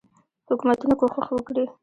[0.49, 1.65] حکومتونه کوښښ وکړي.